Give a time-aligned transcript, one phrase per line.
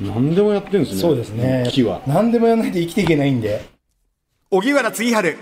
[0.00, 1.00] 何でもやってんですね。
[1.00, 1.68] そうですね。
[1.72, 2.02] 木は。
[2.06, 3.64] 何でもやらないと生きていけないんで。
[4.50, 5.36] 荻原次春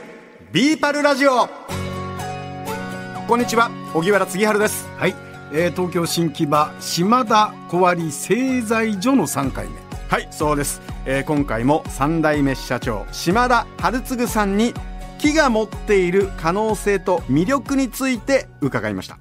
[0.52, 1.48] ビーパルラジオ。
[3.26, 4.88] こんにちは荻原次春です。
[4.96, 5.14] はい、
[5.52, 9.84] えー東京新木場島田小割製材所の3回目。
[10.08, 14.72] はいそうです、えー今回も3代目社長島田春次さんに
[15.18, 19.18] 木が持っている可能性と魅力について伺いました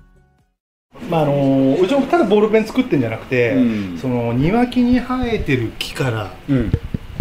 [1.09, 3.59] まああのうちもただボールペン作ってんじゃなくて、う
[3.95, 3.97] ん。
[3.97, 6.71] その庭木に生えてる木からうん。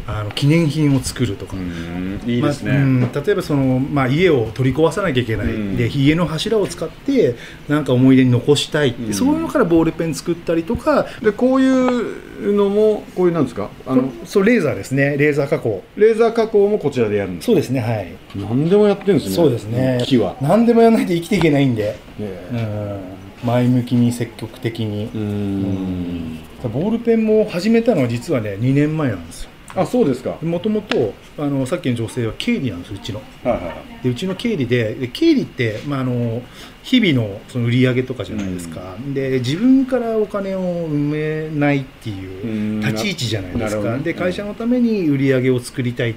[0.04, 2.20] あの記念品を作るとか、うん。
[2.26, 3.12] いいですね、まあうん。
[3.12, 5.76] 例えばその、まあ、家を取り壊さなきゃいけない、うん。
[5.76, 7.36] で家の柱を使って
[7.68, 9.14] なんか思い出に残したいって、うん。
[9.14, 11.06] そういうのからボールペン作ったりとか。
[11.22, 13.70] でこういうのもこういうなんですか？
[13.86, 15.16] あのそうレーザーですね。
[15.16, 15.84] レーザー加工。
[15.96, 18.12] レーザー加工もこちらでやるんですそうですねはい。
[18.34, 19.36] 何でもやってんですね。
[19.36, 20.02] そうですね。
[20.04, 20.36] 木は。
[20.42, 23.00] 何でもやらないと生きていけないんで、ねうん、
[23.44, 25.06] 前向きに積極的に。
[25.14, 26.38] う、ん。
[26.62, 29.50] ボールペンも始めたのは実はね2年前なんですよ。
[29.74, 30.30] あそうですか。
[30.30, 33.20] はもともとあのさっきの女性は経理なんですうちの。
[33.44, 34.04] いはいはい。
[34.04, 36.42] でうちの経理でで経理って、まあ、あの
[36.82, 42.80] 日々のその売り上げとかじゃないですか、で自分からお金を埋めないっていううん。
[42.80, 43.98] 立ち位置じゃないですか。
[43.98, 46.14] で会社のために売り上げを作りたい。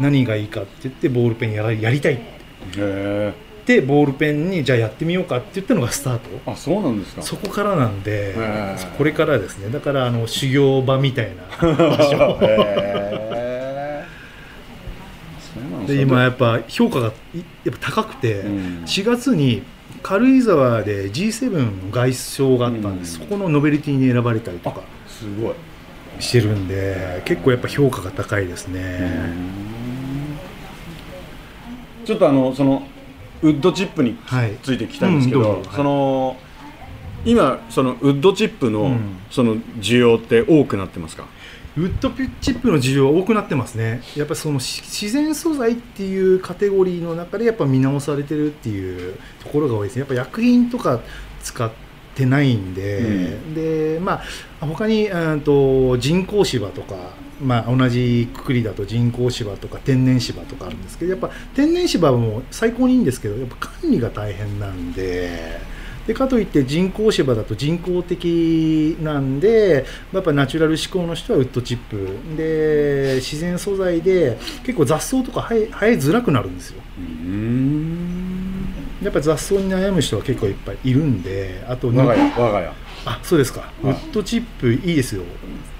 [0.00, 2.18] 何がいいかって言ってボールペンやらやりたい
[3.64, 6.28] っへてボールペンにじゃあやってみようかって言ったのがスタート。
[6.32, 7.22] えあそうなんですか。
[7.22, 8.34] そこからなんで
[8.98, 9.70] これからですね。
[9.70, 11.44] だからあの修行場みたいな。
[11.74, 12.38] 場所
[15.86, 18.84] で今やっぱ評価がいやっぱ高くて、うん。
[18.86, 19.62] 4月に
[20.02, 23.28] 軽井沢で G7 の外相があったんです、うん。
[23.28, 25.54] そこのノベルティに選ばれたりとかすごい。
[26.20, 29.34] してるんで結構やっぱ評価が高いですね、
[32.04, 32.86] ちょっとあのその
[33.44, 34.56] ウッドチップにはい。
[34.62, 35.68] ついて聞きたいんですけど、うんどうぞ。
[35.68, 36.36] はいその
[37.26, 39.16] 今そのウッドチップの、うん。
[39.30, 41.26] その需要って多くなってますか？
[41.76, 44.02] ウッドチップの需要は多くなってますね。
[44.14, 50.00] やっぱりそのし自然素材っていうカテゴリーの中でやっぱ見直されてるっていうところが多いですね。
[50.00, 51.00] やっぱ薬品とか
[51.42, 51.70] 使っ
[52.14, 53.54] てないんで、うん。
[53.54, 54.22] でま
[54.60, 56.94] あ他にうんと人工芝とか
[57.40, 65.60] まあ、同じくくりだと人工芝とか天然芝とかあるんですけどやっぱ天然芝も最高にいいんですけどやっぱ管理が大変なんで
[66.06, 72.36] でかといって人工芝だと人工的なんでやっぱナチュラル志向の人はウッドチップ。
[72.36, 76.82] で自然素材で結構雑草とか生え生えづらくなるんですよ。
[76.98, 78.03] うん
[79.04, 82.72] やっぱ雑草に悩む人は結構いっぱいいるんであと我が家我が家。
[83.06, 85.22] あそうですか、ウッドチップいいですよ。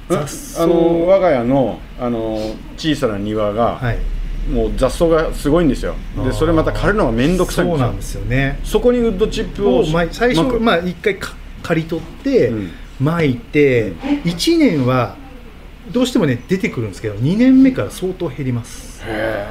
[0.09, 0.62] 雑草。
[0.62, 2.39] あの我が家のあの
[2.77, 3.99] 小さな庭が、はい。
[4.51, 5.95] もう雑草がすごいんですよ。
[6.23, 7.79] でそれまた刈るのが面倒くさいんですよ。
[7.79, 8.61] そうなんですよね。
[8.63, 12.71] そこにウッドチップを最初、まあ、一回か刈り取って、うん。
[13.01, 15.17] 巻いて1年は
[15.93, 19.03] どうしてもね出てくるんですけど2年目から相当減ります。
[19.05, 19.47] へ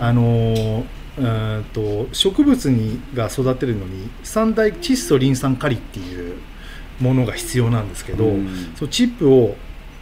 [0.00, 6.36] あのーうーんと植物にが育てるのに三大窒素リン酸カリっていう
[7.00, 8.72] ものが必要なんですけど、うん。
[8.76, 9.56] そのチップを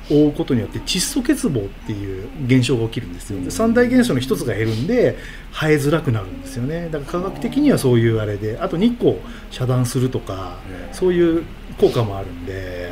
[0.08, 5.18] 覆うことによって窒素欠乏っていう現象が起きるんですよ、で三大現象の一つが減るんで
[5.52, 6.88] 生えづらくなるんですよね。
[6.92, 9.18] だから科学的にはそういうあれであと日光を
[9.50, 10.58] 遮断するとか
[10.92, 11.42] そういう
[11.76, 12.88] 効果もあるんで。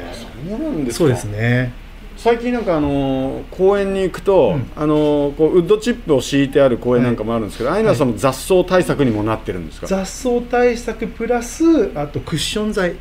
[0.48, 0.98] そうなんですか。
[0.98, 1.72] そうですね
[2.16, 4.70] 最近なんかあのー公園に行くと、うん。
[4.76, 11.64] あのーこうウッドチップを敷いてある公園なんかもあるんですけど、ああいうのはその雑草対策にもなってるんですか、雑草対策プラス
[11.94, 12.94] あとクッション材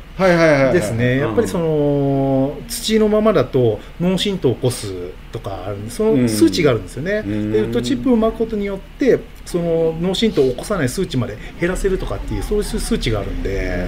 [0.72, 4.92] ですね、やっぱりその土のままだと脳震盪を起こす
[5.32, 7.52] とかあるんでその数値があるんですよね、うん。
[7.52, 13.86] でウッドチップを巻くことによってその脳震盪を起こさない数値まで減らせるとかっていうそういう数値があるんで、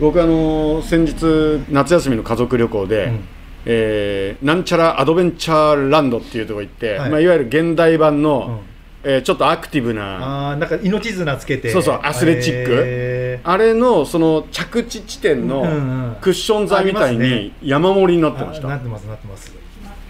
[0.00, 3.20] 僕あのー先日夏休みの家族旅行で、うん
[3.64, 7.08] えーなんちゃらアドベンチャーランドっていうところ行って、はい。
[7.08, 8.62] いまあ、いわゆる現代版の、
[9.04, 9.10] うん。
[9.10, 11.70] えーちょっとアクティブなあーなんか命綱つけて。
[11.70, 12.70] そうそうアスレチック。
[12.72, 13.48] へー。
[13.48, 15.70] あれのその着地地点のうんう
[16.12, 19.52] んクッション材みたいに山盛りになってました、あなってますなってます。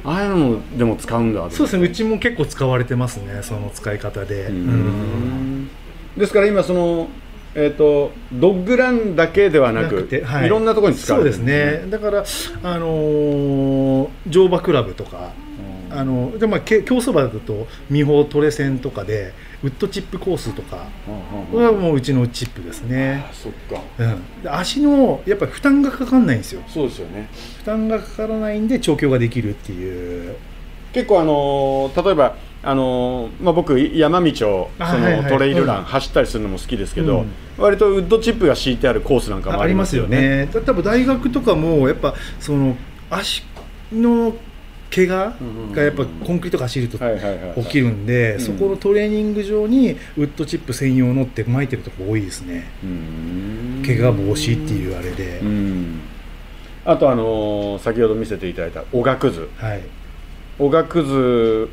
[0.05, 4.47] ああいうのもでも使うんだそうですねうちも結構使われてますねその使い方で。
[4.47, 5.71] ううんん。
[6.17, 7.09] ですから今その
[7.55, 10.49] えっ、とドッグランだけではなくてはい。
[10.49, 11.91] ろんなところに使われてそうるですね。
[11.91, 12.25] だから
[12.63, 15.33] あのー乗馬クラブとか
[15.91, 21.67] あのでまあけ競走馬だと美穂トレセンとかでウッドチップコースとかうんうんうん。
[21.67, 23.83] はもううちのチップですね、そっか。
[23.99, 26.63] うん、で足のやっぱり負担がかかんないんですよ。
[26.67, 27.29] そうですよね。
[27.59, 30.37] 負担がかからないんで調教ができるっていう。
[30.95, 35.85] 結構あのー例えばあのーまあ、僕山道をその、トレイルラン、うん。
[35.85, 37.33] 走ったりするのも好きですけど、うん。
[37.59, 40.47] 割とウッドチップが敷いてあるコースなんかもありますすよよね。
[40.47, 42.77] ねだ多分大学とかもやっぱその
[43.11, 43.43] 足
[43.93, 44.35] の
[44.95, 45.35] 怪我
[45.75, 46.99] がやっぱコンクリートが走ると
[47.63, 48.41] 起きるんで、うん。
[48.41, 52.71] そこのトレーニング場にウッドチップ専用のって巻いてるとこ多いですね。
[52.85, 53.83] うん。
[53.85, 56.01] 怪我防止っていうあれで、うん。
[56.85, 59.49] あとあのー先ほど見せていただいたおがくず。
[59.57, 59.83] はい。
[60.59, 61.69] おがくず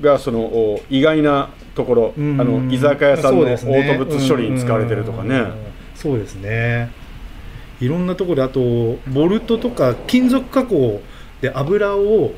[0.00, 2.40] がそのお意外なところ、うん。
[2.40, 3.80] あの居酒屋さんのオそうですね。
[3.80, 5.52] ート物処理に使われてるとかね、うん。
[5.94, 6.90] そうですね。
[7.80, 8.60] いろんなところであと
[9.12, 11.00] ボルトとか金属加工
[11.40, 12.32] で油を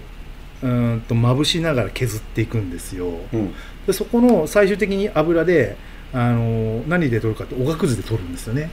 [0.63, 3.07] うーんとまぶしながら削っていくんですよ。
[3.33, 3.55] うん。
[3.87, 5.77] でそこの最終的に油で
[6.13, 8.71] あの何で取るかっておがくずで取るんですよね。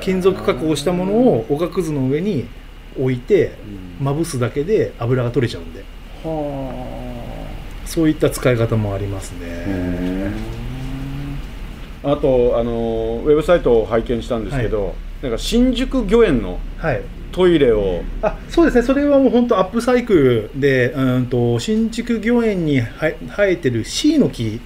[0.00, 2.46] 金属加工したものをおがくずの上に
[2.98, 3.54] 置いて
[4.00, 5.84] まぶすだけで油が取れちゃうんで
[7.84, 10.32] そういった使い方もありますね、
[12.02, 17.02] あとあのウェブサイトを拝見したんですけど、なんか新宿御苑のはい。
[17.32, 18.82] トイレをあそうですね。
[18.82, 24.60] それはもう本当アップサイクルでうんと新築御苑には生えてる C の木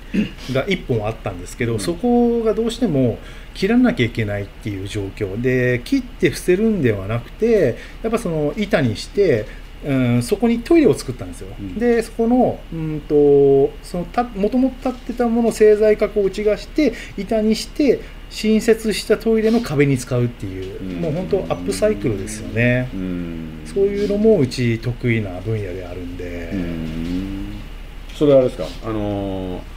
[0.53, 1.79] が1本あったんですけど、うん。
[1.79, 3.19] そこがどうしても
[3.55, 9.47] 切らなきゃいけないっていう状況で切って伏せるんではなくてやっぱその板にして
[9.85, 11.79] うん、そこにトイレを作ったんですよ、うん。
[11.79, 18.01] でそこのうんとそのたもともと立ってたものを製材加工を打ち出して板にして
[18.31, 21.01] 新設したトイレの壁に使うっていう、うん。
[21.03, 23.63] もう本当アップサイクルですよね、うん。
[23.65, 27.57] そういうのもうち得意な分野であるんで、うん。
[28.15, 28.67] それはあれですか？
[28.85, 29.76] あのー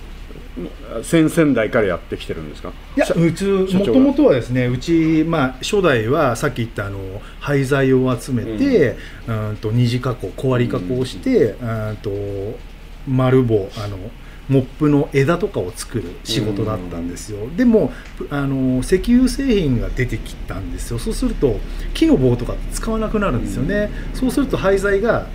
[1.04, 2.72] 先々代からやってきてるんですか？
[2.96, 7.00] いや社うちもともとはですねうち、まあ、初代はさっき言ったあの
[7.40, 8.98] 廃材を集めて、
[9.28, 12.10] うん、と二次加工小割り加工して、うん、と
[13.08, 13.98] 丸棒あの
[14.50, 17.94] モップの枝とかを作る仕事だったんですよ、でも
[18.32, 20.98] あの石油製品が出てきたんですよ。
[20.98, 21.60] そうすると
[21.94, 25.28] 木の棒とか使わなくなるんですよね、そうすると廃材が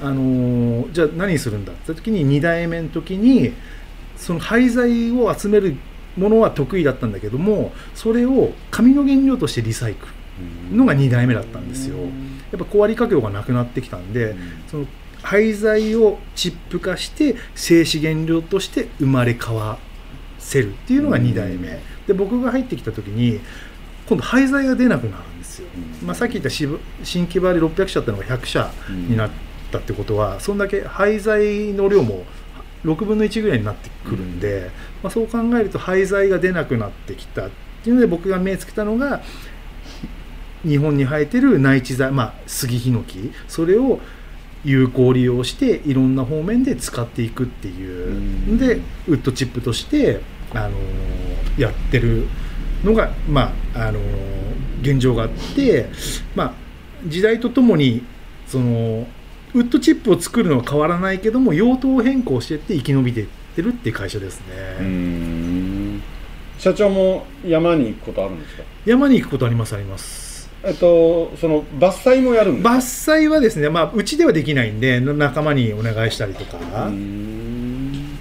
[0.00, 3.52] あのじゃあ何するんだって時に2代目の時に
[4.18, 5.76] その廃材を集める
[6.16, 10.06] ものは得意だったんだけどもそれを紙の原料としてリサイク
[10.70, 11.96] ルのが2代目だったんですよ。
[11.98, 14.34] やっぱ小割り加工がなくなってきたんで
[14.70, 14.86] その
[15.22, 19.78] 廃材をチップ化して静止原料として生まれ変わ
[20.38, 21.80] せるっていうのが2代目。
[22.06, 23.40] で僕が入ってきた時に
[24.08, 25.68] 今度廃材が出なくなるんですよ、
[26.02, 26.78] まあ、さっき言った新
[27.26, 29.30] 規場で600社あったのが100社になっ
[29.70, 32.24] たってことはそんだけ廃材の量も
[32.84, 34.70] 6分の1ぐらいになってくるんで、
[35.02, 37.50] まあ、そう考えると廃材が出なくなってきたっ
[37.82, 39.22] ていうので僕が目つけたのが
[40.64, 43.32] 日本に生えてる内地材、まあ、杉ヒノキ。
[43.46, 44.00] それを
[44.64, 48.52] 有効利用していろんな方面で使っていくっていう。
[48.52, 50.20] のでウッドチップとして、
[50.52, 52.26] あのーやってる
[52.84, 54.48] のが、まああのー
[54.80, 55.86] 現状があって、
[56.34, 56.54] まあ、
[57.06, 58.04] 時代とともに
[58.46, 59.06] その
[59.54, 64.42] ウッドチップを作るのは変わらないけども用途変更していって生き延びていってるっていう会社です
[64.80, 66.02] うね、ん。
[66.58, 68.62] 社長も山に行くことあるんですか？
[68.84, 70.50] 山に行くことありますあります。
[70.64, 72.70] えっとその伐採もやるんですか？
[73.14, 78.18] 伐採はですね、まあ、うちではできないんで仲間にお願いしたりとか、うん。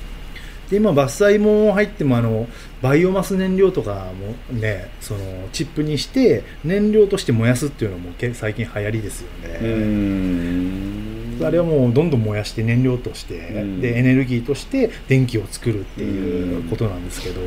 [0.69, 2.47] で今伐採も入ってもあの
[2.81, 4.11] バイオマス燃料とか
[4.49, 13.81] もねそのチップにして燃料として燃やすっていうのもけ最近流行りですようね、んあれはもうどんどん燃やして燃料として、うん。
[13.81, 17.41] でエネルギーとして電気を作るっていうことなんですけど、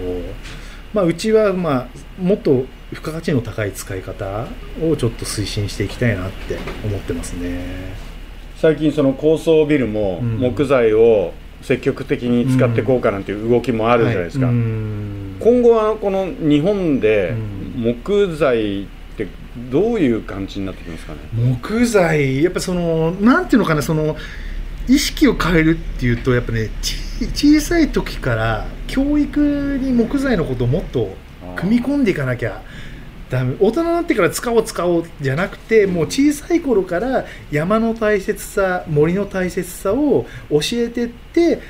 [0.92, 1.88] まあ、うちはまあ
[2.20, 4.46] もっと付加価値の高い使い方
[4.82, 7.94] をちょっと推進していきたいなって思ってますね。
[8.56, 10.38] 最近その高層ビルもうん。
[10.38, 11.32] 木材を
[11.62, 17.60] 積極的に使っていこうかなんていう動きもあるじゃないですか、今後はこの日本でうん。
[18.02, 18.86] 木材
[19.56, 21.18] どういう感じになってきますかね？
[21.34, 24.16] 木材やっぱそのなんていうのかなその
[24.88, 26.96] 意識を変えるっていうとやっぱねち
[27.34, 31.14] 小さい時から教育に木材のことをもっと
[31.56, 32.62] 組み込んでいかなきゃ
[33.28, 33.56] ダメ。
[33.60, 41.60] 大人になってから使おう使おうじゃなくてもう小さい頃から山の大切さ森の大切さを教えてって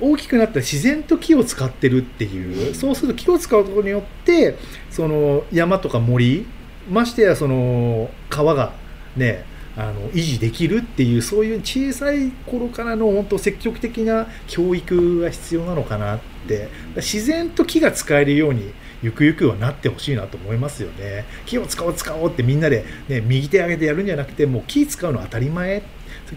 [0.00, 2.74] お大きくなったら自然と木を使ってるっていう。
[2.74, 4.56] そうすると木を使うことによって
[4.90, 6.46] その山とか森
[6.88, 8.72] ましてやその川が
[9.16, 9.44] ね
[9.76, 21.26] あの維持できるっていうそういう小さい頃からの本当積極的な教育が必要なのかなって自然と木が使えるようにゆくゆくはなってほしいなと思いますよね。
[21.44, 25.82] 木を使おう使おうってみんなで、ね、右手上げてやるんじゃなくてもう木使うの当たり前。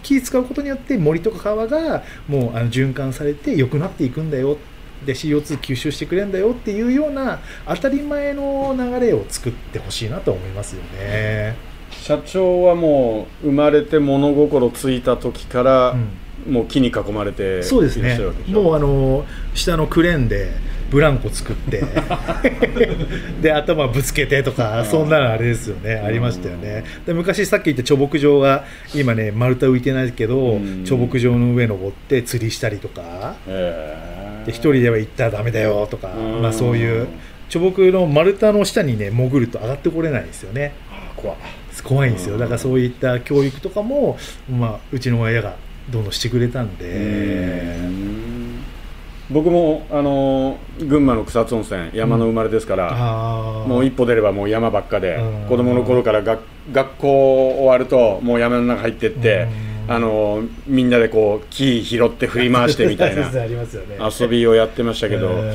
[0.02, 4.56] 木使うことによって森とか川がもうあの循環されて良くなっていくんだよ
[5.04, 11.56] で CO2 吸収してくれるんだよっていうような当たり前の流れを作ってほしいなと思いますよね。
[11.90, 15.96] 社長はもう生まれて物心ついた時から、
[16.48, 18.18] もう木に囲まれてそうですね。
[18.48, 20.50] もうあの下のクレーンで
[20.90, 21.82] ブランコ作って
[23.40, 25.94] で頭ぶつけてとかそんなのあれですよね。
[25.94, 26.84] ありましたよね。
[27.06, 30.84] で昔さっき言った貯木場が今ね丸太浮いてないけどうん。
[30.84, 33.36] 貯木場の上登って釣りしたりとか。
[33.46, 34.10] へ
[34.46, 36.42] で一人では行ったらダメだよとかうん。
[36.42, 37.06] まあそういう
[37.48, 40.72] 貯木の丸太の下にね潜ると上がってこれないんですよね。
[41.16, 41.36] 怖い
[41.84, 42.34] 怖いんですよ。
[42.34, 42.40] うん。
[42.40, 44.18] だからそういった教育とかも、
[44.50, 45.56] まあ、うちの親が
[45.90, 47.76] どんどんしてくれたんで、
[49.30, 53.68] 僕もあの群馬の草津温泉山の生まれですから、あー。
[53.68, 55.48] もう一歩出ればもう山ばっかでうん。
[55.48, 56.40] 子供の頃から学
[56.72, 59.46] 学校終わるともう山の中入ってって
[59.86, 59.94] うん。
[59.94, 63.30] あのみんなでこう木拾って振り回してみたいな
[64.20, 65.52] 遊びをやってましたけどうん。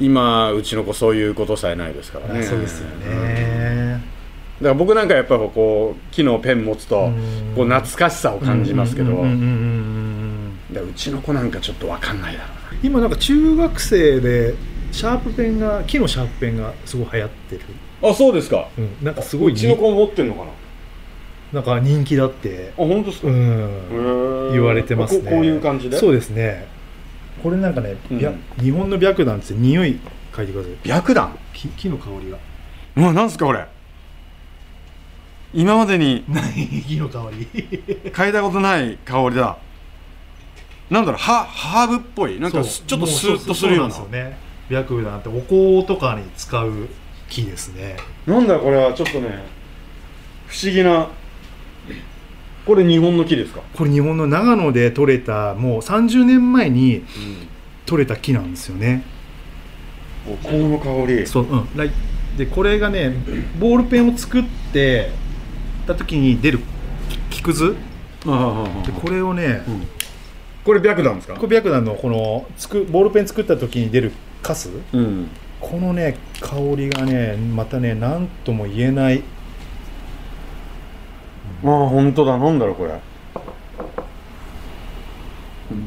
[0.00, 2.40] 今うちの子そういうことさえないですからね。
[2.40, 4.02] あそうですよね、
[4.60, 7.54] だから僕なんかやっぱりこう木のペン持つとうん。
[7.54, 9.12] こう懐かしさを感じますけど
[10.70, 12.48] うんうちの子なんかちょっと分かんないだろ
[12.82, 14.54] 今なんか中学生で
[14.92, 17.62] シャープペンが木のシャープペンがすごい流行ってる、
[18.02, 18.68] うなあそうですか。
[18.78, 20.50] うん、なんかすごいうちの子も持ってんのかな？
[21.52, 22.72] なんか人気だって。
[22.76, 24.52] あ、本当ですか、うへん、ー。
[24.52, 25.24] 言われてますね。
[25.24, 25.96] ここういう感じで？
[25.96, 26.66] そうですね。
[27.42, 28.18] これなんかね、うん。
[28.18, 29.98] 白日本の白檀って匂い
[30.32, 30.76] 嗅いでください？
[30.88, 31.38] 白檀？
[31.54, 32.38] 木木の香りが。
[32.96, 33.66] うわなんすかこれ？
[35.54, 36.24] 今までに
[36.86, 37.46] 木の香り。
[38.12, 39.56] 嗅いだことない香りだ
[40.90, 43.94] なんだろうハハーブっぽいなんかちょっとスーッとするような。
[43.94, 44.38] そうなんですよね。
[44.70, 45.40] 白檀ってお
[45.82, 46.88] 香とかに使う
[47.28, 47.96] 木ですね。
[48.26, 49.44] なんだこれはちょっとね
[50.46, 51.08] 不思議な
[52.66, 57.02] これ日本の木ですか、これ日本の長野で採れたもう30年前に
[57.86, 59.04] 採れた木なんですよね。
[60.26, 61.26] お香の香り。
[61.26, 61.68] そううん。
[62.36, 63.14] でこれがね
[63.58, 65.10] ボールペンを作って
[65.86, 66.60] た時に出る
[67.30, 67.74] 木くず？
[68.26, 69.62] ああああでこれをね、
[70.68, 71.34] これ白檀ですか？
[71.34, 74.68] これ白檀のこのつくボールペン作った時に出るカス？
[74.92, 75.28] うん。
[75.62, 79.22] このね香りがねまたね何とも言えない。
[81.64, 82.36] ああ本当だ。
[82.36, 83.00] なんだろうこれ。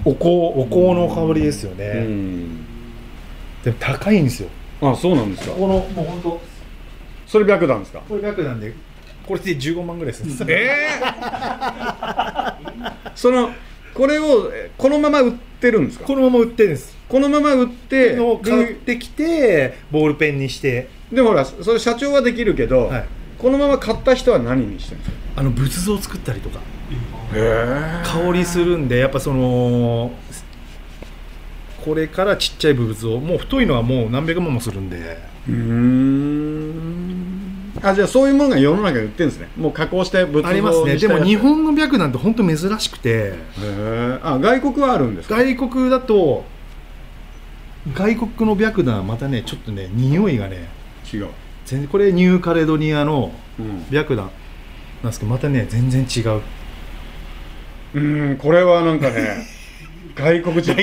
[0.03, 2.65] お香お香の香りですよね、うん。
[3.63, 4.50] でも高いんですよ。
[4.81, 5.53] あそうなんですか。
[5.53, 6.41] このもう本当。
[7.27, 8.01] それ白檀ですか？
[8.09, 8.73] これ白檀で
[9.27, 11.01] これで15万ぐらいするんですええ
[13.13, 13.51] その
[14.01, 16.05] これをえこのまま売ってるんですか？
[16.05, 16.98] このまま売ってるんです。
[17.08, 20.89] このまま売ってのを買ってきてボールペンにして。
[21.12, 23.05] でもほらそれ社長はできるけど、はい。
[23.38, 25.17] このまま買った人は何にしてるんですか？
[25.36, 26.62] あの仏像を作ったりとか。
[27.36, 30.12] へ香りするんでやっぱその
[31.86, 33.20] これからちっちゃい仏像。
[33.20, 34.98] もう太いのはもう何百万もするんで。
[35.00, 37.00] えうん
[37.83, 39.50] あじゃあそういうものが世の中に売ってるんですね。
[39.57, 40.97] もう加工してありますね。
[40.97, 43.33] でも日本の白なんて本当珍しくて。
[44.23, 45.35] あ外国はあるんですか？
[45.38, 46.43] 外国だと
[47.95, 50.67] 外国の白檀はまたねちょっとね匂いがね
[51.11, 51.29] 違う、
[51.65, 53.85] 全然これニューカレドニアのうん。
[53.91, 54.31] 白檀なん
[55.07, 56.41] ですけどまたね全然違う。
[57.93, 58.00] う
[58.33, 59.47] んこれはなんかね
[60.15, 60.79] 外国人の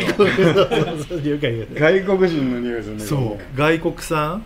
[1.74, 2.82] 外国人の匂い。
[2.82, 3.00] するね。
[3.04, 3.56] そう。
[3.56, 4.42] 外国産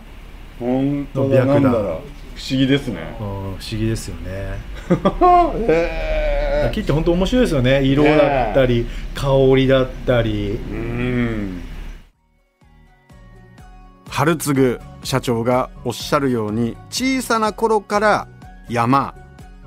[0.59, 1.45] 本当だ。
[1.45, 3.15] の白檀なんだろう不思議ですね。
[3.19, 4.57] うん不思議ですよね。
[5.67, 7.83] へ 木って本当面白いですよね。
[7.83, 10.59] 色だったり、香りだったり。
[10.71, 11.61] うん。
[14.09, 18.27] 春次社長がおっしゃるように小さな頃から
[18.69, 19.15] 山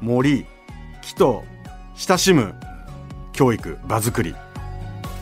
[0.00, 0.46] 森
[1.02, 1.44] 木と
[1.96, 2.54] 親しむ
[3.32, 4.34] 教育場作り。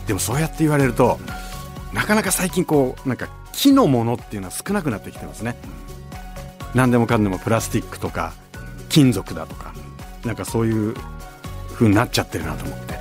[0.07, 1.19] でもそうやって言われると
[1.93, 5.55] なかなか最近こうなんか木のものっていうのは少なくなってきてますね
[6.75, 8.33] 何でもかんでもプラスチックとか
[8.89, 9.73] 金属だとか
[10.25, 10.93] なんかそういう
[11.73, 12.95] 風になっちゃってるなと思って。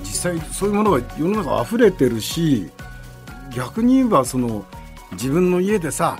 [0.00, 2.70] 実際そういうものが世の中溢れてるし
[3.54, 4.64] 逆に言えばその
[5.12, 6.18] 自分の家でさ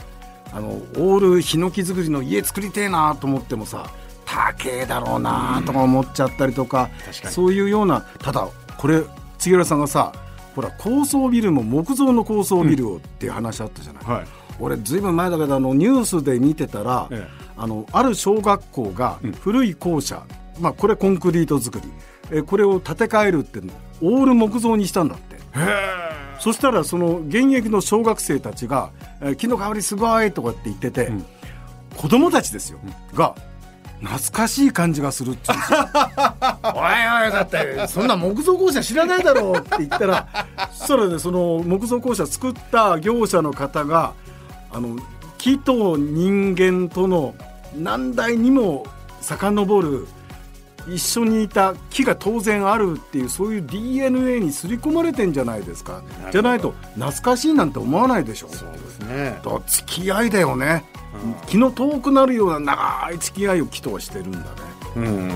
[0.53, 3.91] あのオールヒノキ作りの家作りてえなと思ってもさ
[4.25, 7.35] 高えだろうなとか思っちゃったりとか,、確かに。
[7.35, 9.03] そういうようなただこれ
[9.39, 10.13] 杉浦さんがさ
[10.55, 19.33] ほら高層ビルも木造の高層ビルをっていう話あったじゃない、はい俺ずいぶん前だけどあのニュースで見てたら、えあのある小学校がうん。
[19.33, 20.25] 古い校舎、
[20.61, 21.91] まあ、これコンクリート作り。
[22.33, 23.61] えこれを建て替えるって
[24.03, 25.37] オール木造にしたんだって。
[26.41, 28.91] そしたらその現役の小学生たちが
[29.23, 31.25] 「え木の香りすごい」とかって言ってて、ん。
[31.97, 32.79] 子供たちですよ、
[33.15, 33.35] が
[34.01, 35.59] 懐かしい感じがするって おい
[37.25, 40.27] おいだってそんな木造校舎知らないだろうって言ったら
[40.73, 44.13] そしたらねその木造校舎作った業者の方が
[44.77, 44.95] あの
[45.39, 47.35] 木と人間との
[47.75, 48.85] 何代にも
[49.23, 50.07] 遡る
[50.87, 56.03] 一緒にいた木が当然あるっていうそういう DNA に刷り込まれてんじゃないですか。
[56.31, 59.41] じゃないと懐かしいなんて思わないでしょそうですね。
[59.43, 60.85] だ付き合いだよね、
[61.47, 64.45] 気の遠くなるような長い付き合いを木とはしてるんだね。
[64.97, 65.33] うん。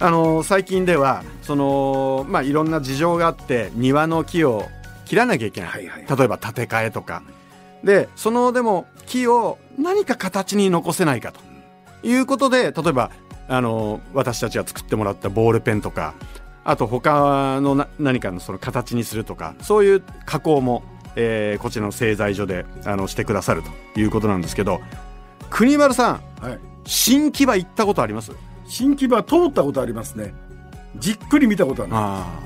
[0.00, 4.66] あの最近ではそのまあいろんな事情があって庭の木を
[5.10, 6.06] 切らなきゃいけない,、はいはい。
[6.18, 7.24] 例えば建て替えとか。
[7.82, 11.40] でそのでも木を何か形に残せないかと。
[12.06, 13.10] いうことで例えば
[13.48, 16.14] あの私たちが作ってもらったボールペンとか
[16.62, 20.84] あと他のな何かのその形にするとかそういう加工も、
[21.16, 23.70] えーこちらの製材所であのしてくださると。
[24.00, 24.80] いうことなんですけど
[25.50, 26.58] 国丸さんはい。
[26.86, 28.30] 新木場行ったことあります？
[28.68, 30.32] 新木場通ったことありますね。
[30.96, 32.40] じっくり見たことはないあ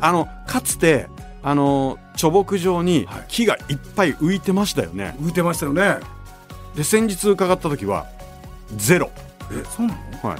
[0.00, 1.08] あのかつて
[1.42, 3.24] あの貯木場にはい。
[3.28, 5.96] 木がいっぱい浮いてましたよね、浮いてましたよね。
[6.74, 8.06] で先日伺った時は
[8.76, 9.10] ゼロ。
[9.50, 10.28] えそうなの？
[10.30, 10.38] はい。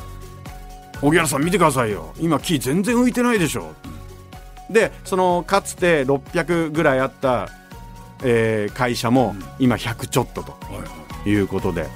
[1.01, 2.13] 荻原さん見てくださいよ。
[2.19, 3.73] 今木全然浮いてないでしょ。
[4.71, 7.49] でそのかつて600ぐらいあった、
[8.23, 10.85] えー会社も今100ちょっととはいは
[11.25, 11.31] い。
[11.31, 11.87] いうことで、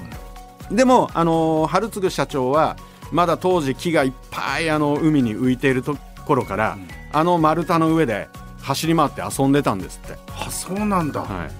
[0.71, 2.77] でも、あのー春次社長は
[3.11, 5.95] まだ当時木がいっぱいあの海に浮いていると
[6.25, 6.77] ころから、
[7.11, 8.27] あの丸太の上で
[8.63, 11.51] 走り回って遊んでたんですって、あそうなんだ、はい、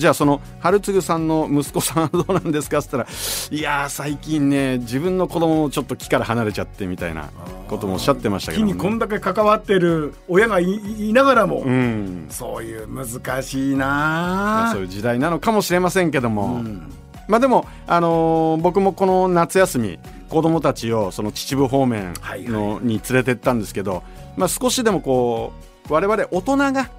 [0.00, 3.16] じゃあその春次さんの息子さんはどうなんですかって言ったら
[3.50, 7.30] いやー最近ね自分の子供もちょっと木から離れちゃってみたいな
[7.68, 12.26] こともおっしゃってましたけどもね、木にこんだけ関わってる親がいいいながらも、うん。
[12.30, 16.92] そういう難しいなまあそういう時代なのかもしれませんけども、うん。
[17.28, 24.02] まあでも、あのー僕もこの夏休み子供たちをその秩父方面はいの、に連れてったんですけど、
[24.36, 26.90] まあ、少しでもこう我々大人が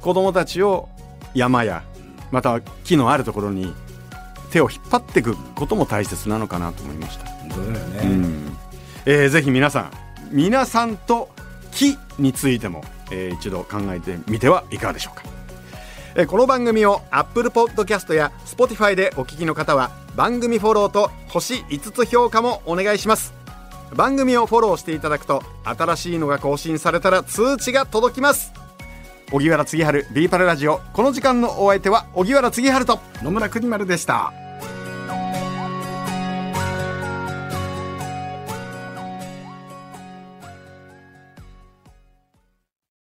[0.00, 0.88] 子供たちを
[1.34, 1.82] 山や
[2.30, 3.72] または木のあるところに
[4.50, 7.30] 手を引っ張っていくことも大切なのかなと思いました、ね、
[8.02, 8.56] うん。
[9.06, 9.90] えーぜひ皆さん
[10.30, 11.30] 皆さんと
[11.72, 15.24] 木についても、えー一度考えてみてはいかがでしょうか。
[16.14, 23.37] えーこの番組を Apple Podcast や Spotify でお聞きの方は番組フォローと星5つ評価もお願いします
[23.94, 28.52] 番組をフォローしていただくと新しいのが更新されたら通知が届きます。
[29.30, 30.80] 荻原次春ビーパルラジオ。
[30.94, 32.98] この時間のお相手は荻原次春と。
[33.22, 34.47] 野村邦丸でした。